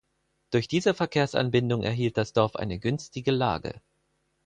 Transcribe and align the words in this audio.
Durch 0.49 0.67
diese 0.67 0.95
Verkehrsanbindung 0.95 1.83
erhielt 1.83 2.17
das 2.17 2.33
Dorf 2.33 2.55
eine 2.55 2.79
günstige 2.79 3.29
Lage. 3.29 3.81